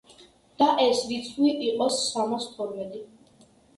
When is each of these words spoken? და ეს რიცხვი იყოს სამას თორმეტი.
და 0.61 0.69
ეს 0.85 1.01
რიცხვი 1.11 1.51
იყოს 1.67 1.99
სამას 2.07 2.49
თორმეტი. 2.57 3.03